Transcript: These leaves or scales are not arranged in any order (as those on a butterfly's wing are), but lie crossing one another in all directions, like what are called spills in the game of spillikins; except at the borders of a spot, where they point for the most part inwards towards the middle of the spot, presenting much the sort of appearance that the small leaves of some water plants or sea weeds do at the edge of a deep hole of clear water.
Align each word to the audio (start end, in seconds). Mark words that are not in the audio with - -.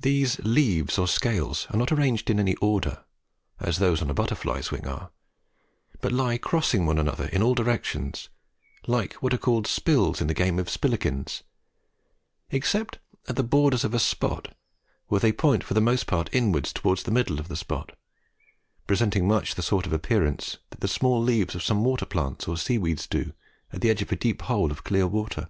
These 0.00 0.40
leaves 0.40 0.98
or 0.98 1.06
scales 1.06 1.68
are 1.70 1.76
not 1.76 1.92
arranged 1.92 2.28
in 2.28 2.40
any 2.40 2.56
order 2.56 3.04
(as 3.60 3.78
those 3.78 4.02
on 4.02 4.10
a 4.10 4.12
butterfly's 4.12 4.72
wing 4.72 4.84
are), 4.88 5.12
but 6.00 6.10
lie 6.10 6.38
crossing 6.38 6.86
one 6.86 6.98
another 6.98 7.26
in 7.26 7.40
all 7.40 7.54
directions, 7.54 8.30
like 8.88 9.12
what 9.22 9.32
are 9.32 9.38
called 9.38 9.68
spills 9.68 10.20
in 10.20 10.26
the 10.26 10.34
game 10.34 10.58
of 10.58 10.68
spillikins; 10.68 11.44
except 12.50 12.98
at 13.28 13.36
the 13.36 13.44
borders 13.44 13.84
of 13.84 13.94
a 13.94 14.00
spot, 14.00 14.56
where 15.06 15.20
they 15.20 15.30
point 15.30 15.62
for 15.62 15.74
the 15.74 15.80
most 15.80 16.08
part 16.08 16.28
inwards 16.32 16.72
towards 16.72 17.04
the 17.04 17.12
middle 17.12 17.38
of 17.38 17.46
the 17.46 17.54
spot, 17.54 17.96
presenting 18.88 19.28
much 19.28 19.54
the 19.54 19.62
sort 19.62 19.86
of 19.86 19.92
appearance 19.92 20.56
that 20.70 20.80
the 20.80 20.88
small 20.88 21.22
leaves 21.22 21.54
of 21.54 21.62
some 21.62 21.84
water 21.84 22.06
plants 22.06 22.48
or 22.48 22.56
sea 22.56 22.76
weeds 22.76 23.06
do 23.06 23.32
at 23.72 23.80
the 23.82 23.88
edge 23.88 24.02
of 24.02 24.10
a 24.10 24.16
deep 24.16 24.42
hole 24.42 24.72
of 24.72 24.82
clear 24.82 25.06
water. 25.06 25.48